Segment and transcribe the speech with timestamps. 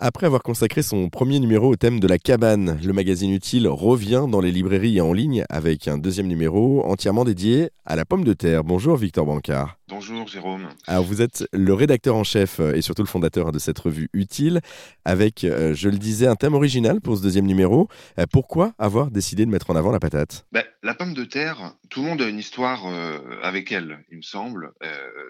[0.00, 4.24] Après avoir consacré son premier numéro au thème de la cabane, le magazine Utile revient
[4.28, 8.24] dans les librairies et en ligne avec un deuxième numéro entièrement dédié à la pomme
[8.24, 8.64] de terre.
[8.64, 9.78] Bonjour Victor Bancard.
[9.86, 10.68] Bonjour Jérôme.
[10.88, 14.62] Alors vous êtes le rédacteur en chef et surtout le fondateur de cette revue Utile
[15.04, 17.86] avec, euh, je le disais, un thème original pour ce deuxième numéro.
[18.18, 20.44] Euh, pourquoi avoir décidé de mettre en avant la patate?
[20.50, 24.16] Ben, La pomme de terre, tout le monde a une histoire euh, avec elle, il
[24.16, 24.72] me semble.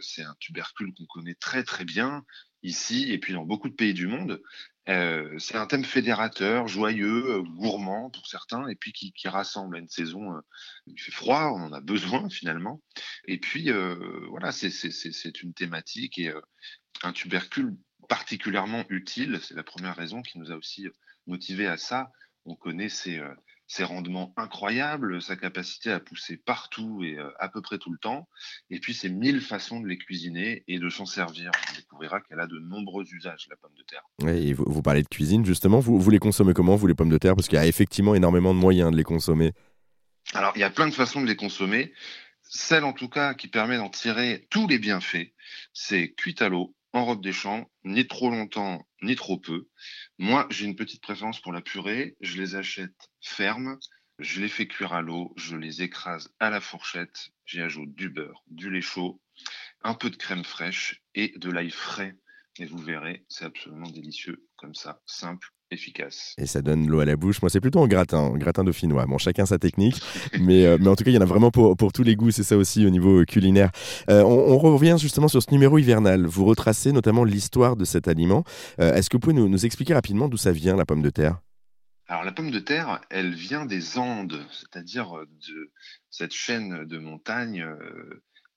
[0.00, 2.22] C'est un tubercule qu'on connaît très très bien
[2.62, 4.40] ici et puis dans beaucoup de pays du monde.
[4.88, 9.78] Euh, c'est un thème fédérateur, joyeux, euh, gourmand pour certains, et puis qui, rassemble à
[9.78, 10.34] une saison.
[10.34, 10.40] Euh,
[10.86, 12.82] il fait froid, on en a besoin finalement.
[13.26, 13.70] Et puis
[14.28, 16.32] voilà, c'est une thématique et
[17.02, 17.76] un tubercule
[18.08, 19.38] particulièrement utile.
[19.42, 20.88] C'est la première raison qui nous a aussi
[21.26, 22.10] motivé à ça.
[22.44, 23.20] On connaît ces,
[23.72, 27.96] ses rendements incroyables, sa capacité à pousser partout et euh, à peu près tout le
[27.96, 28.28] temps,
[28.68, 31.50] et puis ses mille façons de les cuisiner et de s'en servir.
[31.70, 34.02] On découvrira qu'elle a de nombreux usages, la pomme de terre.
[34.28, 37.16] et vous, parlez de cuisine, justement, vous, vous les consommez comment, vous, les pommes de
[37.16, 37.34] terre?
[37.34, 39.52] Parce qu'il y a effectivement énormément de moyens de les consommer.
[40.34, 41.94] Alors, il y a plein de façons de les consommer.
[42.42, 45.32] Celle, en tout cas, qui permet d'en tirer tous les bienfaits,
[45.72, 49.68] c'est cuite à l'eau, en robe des champs, ni trop longtemps, ni trop peu.
[50.18, 52.16] Moi, j'ai une petite préférence pour la purée.
[52.20, 53.78] Je les achète fermes,
[54.18, 58.08] je les fais cuire à l'eau, je les écrase à la fourchette, j'y ajoute du
[58.08, 59.20] beurre, du lait chaud,
[59.82, 62.14] un peu de crème fraîche et de l'ail frais.
[62.58, 66.34] Et vous verrez, c'est absolument délicieux comme ça, simple efficace.
[66.38, 67.42] Et ça donne l'eau à la bouche.
[67.42, 69.06] Moi, c'est plutôt en gratin, gratin dauphinois.
[69.06, 70.00] Bon, chacun sa technique,
[70.40, 72.16] mais, euh, mais en tout cas, il y en a vraiment pour, pour tous les
[72.16, 72.30] goûts.
[72.30, 73.70] C'est ça aussi au niveau euh, culinaire.
[74.10, 76.26] Euh, on, revient justement sur ce numéro hivernal.
[76.26, 78.44] Vous retracez notamment l'histoire de cet aliment.
[78.78, 81.40] Est-ce que vous pouvez nous, nous expliquer rapidement d'où ça vient, la pomme de terre?
[82.06, 85.12] Alors la pomme de terre, elle vient des Andes, c'est-à-dire
[85.48, 85.72] de
[86.10, 87.66] cette chaîne de montagnes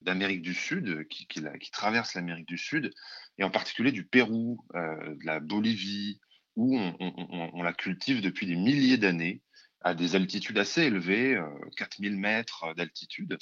[0.01, 2.93] d'Amérique du Sud, qui, qui, qui traverse l'Amérique du Sud,
[3.39, 6.19] et en particulier du Pérou, de la Bolivie,
[6.55, 9.41] où on, la cultive depuis des milliers d'années
[9.81, 11.39] à des altitudes assez élevées,
[11.77, 13.37] 4000 euh, mètres d'altitude.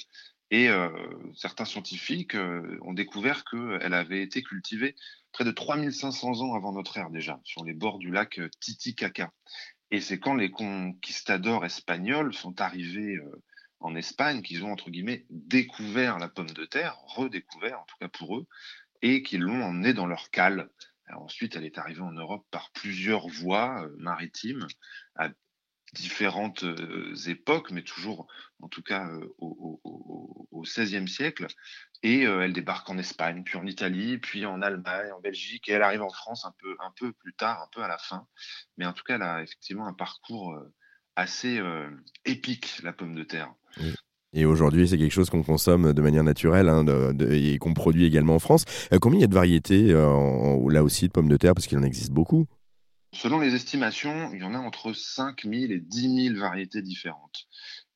[0.50, 0.90] Et euh,
[1.34, 4.94] certains scientifiques euh, ont découvert qu'elle avait été cultivée
[5.32, 9.32] près de 3500 ans avant notre ère déjà, sur les bords du lac Titicaca.
[9.90, 13.18] Et c'est quand les conquistadors espagnols sont arrivés
[13.80, 18.08] en Espagne qu'ils ont, entre guillemets, découvert la pomme de terre, redécouvert en tout cas
[18.08, 18.46] pour eux,
[19.02, 20.68] et qu'ils l'ont emmenée dans leur cale
[21.12, 24.66] ensuite, elle est arrivée en Europe par plusieurs voies euh, maritimes
[25.16, 25.28] à
[25.92, 28.26] différentes euh, époques, mais toujours,
[28.60, 31.46] en tout cas, euh, au XVIe siècle.
[32.02, 35.82] Et elle débarque en Espagne, puis en Italie, puis en Allemagne, en Belgique, et elle
[35.82, 38.26] arrive en France un peu, un peu plus tard, un peu à la fin.
[38.76, 40.54] Mais en tout cas, elle a effectivement un parcours
[41.16, 41.62] assez
[42.26, 43.54] épique, la pomme de terre.
[44.34, 46.84] Et aujourd'hui, c'est quelque chose qu'on consomme de manière naturelle hein,
[47.30, 48.64] et qu'on produit également en France.
[48.92, 51.68] Euh, combien il y a de variétés, euh, là aussi, de pommes de terre Parce
[51.68, 52.46] qu'il en existe beaucoup?
[53.12, 57.46] Selon les estimations, il y en a entre 5 000 et 10 000 variétés différentes.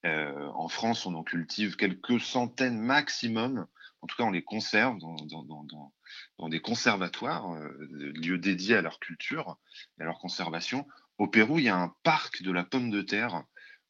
[0.07, 3.67] Euh, en France, on en cultive quelques centaines maximum.
[4.01, 7.53] En tout cas, on les conserve dans des conservatoires,
[7.91, 9.59] lieux dédiés à leur culture
[9.99, 10.87] et à leur conservation.
[11.19, 13.43] Au Pérou, il y a un parc de la pomme de terre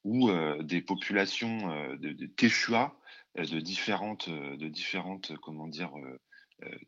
[0.04, 2.98] où euh, des populations euh, de, de Quechua,
[3.38, 5.92] euh, de différentes, de différentes comment dire,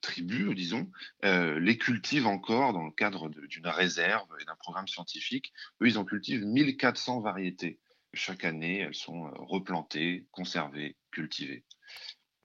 [0.02, 0.90] tribus, disons,
[1.22, 5.52] les cultivent encore dans le cadre d'une réserve et d'un programme scientifique.
[5.80, 7.78] Eux, ils en cultivent 1400 variétés.
[8.12, 11.64] Chaque année, elles sont replantées, conservées, cultivées.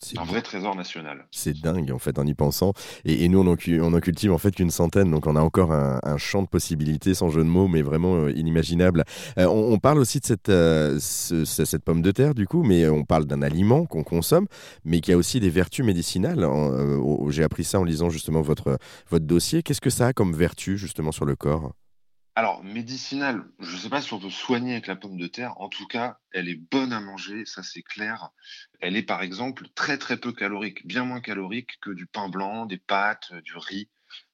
[0.06, 1.26] C'est un vrai trésor national.
[1.32, 2.74] C'est dingue en fait en y pensant.
[3.06, 5.72] Et, nous on en, on en, cultive en fait qu'une centaine, donc on a encore
[5.72, 9.04] un, champ de possibilités sans jeu de mots, mais vraiment euh, inimaginable.
[9.38, 13.04] Euh, on, parle aussi de cette, euh, cette pomme de terre du coup, mais on
[13.04, 14.48] parle d'un aliment qu'on consomme,
[14.84, 16.48] mais qui a aussi des vertus médicinales.
[17.30, 18.78] J'ai appris ça en lisant justement votre,
[19.10, 19.64] votre dossier.
[19.64, 21.74] Qu'est-ce que ça a comme vertu justement sur le corps?
[22.38, 25.60] Alors, médicinale, je ne sais pas si on peut soigner avec la pomme de terre.
[25.62, 28.30] En tout cas, elle est bonne à manger, ça c'est clair.
[28.82, 32.66] Elle est par exemple très très peu calorique, bien moins calorique que du pain blanc,
[32.66, 33.90] des pâtes, euh, du riz.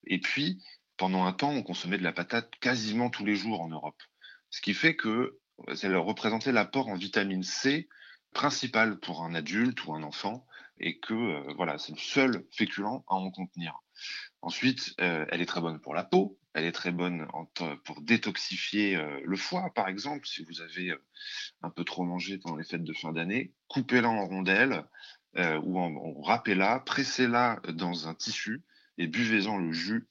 [0.05, 0.63] Et puis,
[0.97, 4.01] pendant un temps, on consommait de la patate quasiment tous les jours en Europe.
[4.49, 5.39] Ce qui fait que
[5.75, 7.87] ça représentait l'apport en vitamine C
[8.33, 10.47] principal pour un adulte ou un enfant
[10.79, 13.77] et que euh, voilà, c'est le seul féculent à en contenir.
[14.41, 17.27] Ensuite, euh, elle est très bonne pour la peau, elle est très bonne
[17.85, 20.93] pour détoxifier euh, le foie, par exemple, si vous avez
[21.61, 23.53] un peu trop mangé pendant les fêtes de fin d'année.
[23.67, 24.85] Coupez-la en rondelles
[25.35, 28.63] ou en, râpez-la, pressez-la dans un tissu
[28.97, 30.09] et buvez-en le jus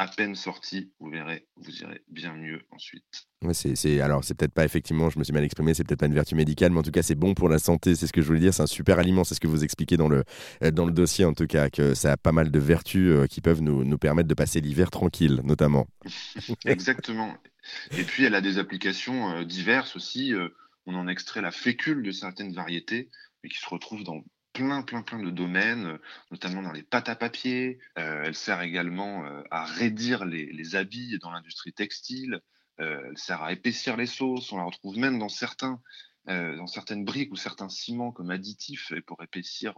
[0.00, 3.28] à peine sorti, vous verrez, vous irez bien mieux ensuite.
[3.42, 6.06] Ouais, c'est, alors, c'est peut-être pas effectivement, je me suis mal exprimé, c'est peut-être pas
[6.06, 8.22] une vertu médicale, mais en tout cas, c'est bon pour la santé, c'est ce que
[8.22, 8.54] je voulais dire.
[8.54, 10.24] C'est un super aliment, c'est ce que vous expliquez dans le,
[10.64, 13.26] euh, dans le dossier, en tout cas, que ça a pas mal de vertus euh,
[13.26, 15.86] qui peuvent nous, nous permettre de passer l'hiver tranquille, notamment.
[16.64, 17.36] Exactement.
[17.98, 20.32] Et puis, elle a des applications euh, diverses aussi.
[20.86, 23.10] on en extrait la fécule de certaines variétés,
[23.44, 24.24] mais qui se retrouvent dans
[24.82, 25.98] plein, plein, de domaines, euh,
[26.30, 27.78] notamment dans les pâtes à papier.
[27.98, 32.40] Euh, elle sert également euh, à raidir les, habits dans l'industrie textile.
[32.78, 34.52] elle sert à épaissir les sauces.
[34.52, 35.80] On la retrouve même dans certains,
[36.26, 39.74] dans certaines briques ou certains ciments comme additifs et pour épaissir,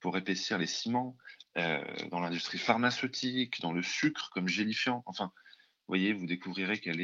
[0.00, 1.16] pour épaissir les ciments.
[1.54, 5.02] dans l'industrie pharmaceutique, dans le sucre comme gélifiant.
[5.06, 6.98] Enfin, vous voyez, vous découvrirez qu'elle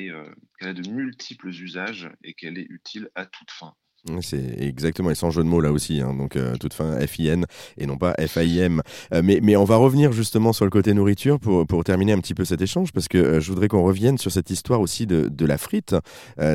[0.59, 3.77] qu'elle a de multiples usages et qu'elle est utile à toute fin.
[4.21, 7.43] C'est exactement, et sans jeu de mots là aussi, hein, donc euh, toute fin FIN
[7.79, 8.83] et non pas FIM.
[9.15, 12.19] Euh, mais, mais on va revenir justement sur le côté nourriture pour, pour terminer un
[12.19, 15.07] petit peu cet échange, parce que euh, je voudrais qu'on revienne sur cette histoire aussi
[15.07, 15.95] de, de la frite.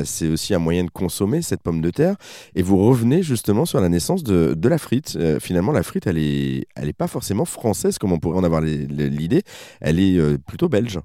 [0.04, 2.16] c'est aussi un moyen de consommer cette pomme de terre,
[2.54, 5.18] et vous revenez justement sur la naissance de, de la frite.
[5.40, 8.60] finalement, la frite, elle n'est elle est pas forcément française comme on pourrait en avoir
[8.60, 9.42] l'idée,
[9.80, 11.00] elle est plutôt belge.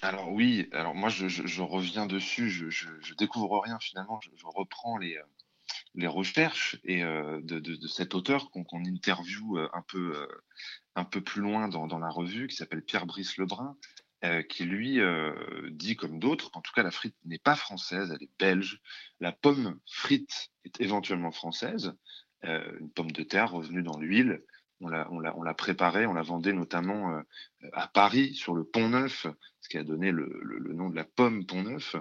[0.00, 4.96] Alors oui, alors moi je, je, reviens dessus, je, je, découvre rien finalement, je, reprends
[4.96, 5.18] les,
[5.94, 10.26] les recherches et euh, de, cet auteur qu'on interviewe euh, un peu, euh,
[10.94, 13.76] un peu plus loin dans, la revue, qui s'appelle Pierre-Brice Lebrun,
[14.48, 15.00] qui lui
[15.72, 18.80] dit comme d'autres qu'en tout cas la frite n'est pas française, elle est belge.
[19.18, 21.92] La pomme frite est éventuellement française,
[22.44, 24.40] une pomme de terre revenue dans l'huile.
[24.80, 27.20] On l'a, préparée, on la vendait notamment
[27.72, 29.26] à Paris sur le Pont Neuf,
[29.60, 31.96] ce qui a donné le, nom de la pomme Pont Neuf.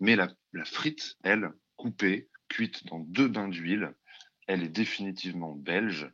[0.00, 3.94] Mais la, la frite, elle, coupée, cuite dans deux bains d'huile.
[4.46, 6.10] Elle est définitivement belge.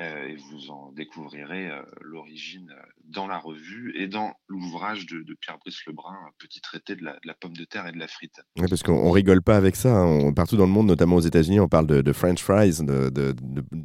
[0.00, 5.22] Euh, et vous en découvrirez euh, l'origine euh, dans la revue et dans l'ouvrage de,
[5.40, 8.40] Pierre-Brice Lebrun, Petit traité de la, pomme de terre et de la frite.
[8.56, 9.96] parce qu'on rigole pas avec ça.
[9.96, 10.32] Hein.
[10.32, 13.36] partout dans le monde, notamment aux États-Unis, on parle de, French fries, de,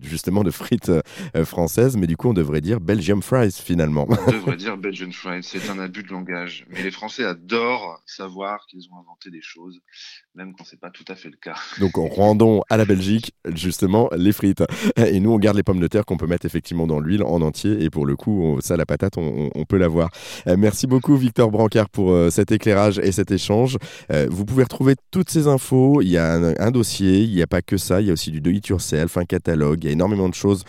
[0.01, 0.91] justement de frites
[1.43, 4.07] françaises, mais du coup, on devrait dire Belgium fries finalement.
[4.09, 5.43] On devrait dire Belgian fries.
[5.43, 6.65] C'est un abus de langage.
[6.69, 9.79] Mais les Français adorent savoir qu'ils ont inventé des choses,
[10.33, 11.55] même quand c'est pas tout à fait le cas.
[11.79, 14.63] Donc, rendons à la Belgique justement les frites.
[14.95, 17.41] Et nous, on garde les pommes de terre qu'on peut mettre effectivement dans l'huile en
[17.41, 17.83] entier.
[17.83, 20.09] Et pour le coup, ça, la patate, on, peut l'avoir.
[20.47, 23.77] Euh, merci beaucoup, Victor Brancard, pour euh, cet éclairage et cet échange.
[24.11, 26.01] Euh, vous pouvez retrouver toutes ces infos.
[26.01, 28.01] Il y a un, dossier, il n'y a pas que ça.
[28.01, 29.83] Il y a aussi du do it yourself, un catalogue.
[29.83, 30.63] Il y a énormément de choses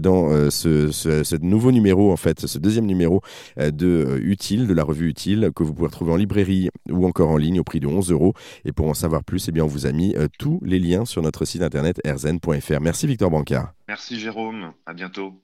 [0.00, 3.20] dans ce, nouveau numéro, en fait, ce deuxième numéro
[3.56, 7.36] de Utile, de la revue Utile, que vous pouvez retrouver en librairie ou encore en
[7.36, 8.34] ligne au prix de 11 euros.
[8.64, 11.22] Et pour en savoir plus, eh bien, on vous a mis tous les liens sur
[11.22, 12.80] notre site internet erzen.fr.
[12.80, 13.75] Merci, Victor Brancard.
[13.88, 15.34] Merci Jérôme, à bientôt.